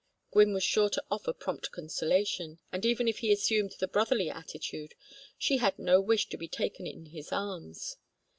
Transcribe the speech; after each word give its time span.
Gwynne 0.31 0.55
was 0.55 0.63
sure 0.63 0.89
to 0.89 1.03
offer 1.11 1.31
prompt 1.31 1.71
consolation, 1.71 2.57
and 2.71 2.87
even 2.87 3.07
if 3.07 3.19
he 3.19 3.31
assumed 3.31 3.75
the 3.77 3.87
brotherly 3.87 4.31
attitude, 4.31 4.95
she 5.37 5.57
had 5.57 5.77
no 5.77 6.01
wish 6.01 6.27
to 6.29 6.37
be 6.37 6.47
taken 6.47 6.87
in 6.87 7.05
his 7.05 7.31
arms. 7.31 7.97